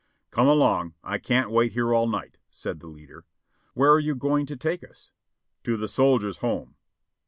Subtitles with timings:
[0.31, 3.23] "Come along; I can't wait here all night," said the leader.
[3.75, 5.11] "Where are you going to take us?"
[5.65, 6.75] "To the Soldiers' Home."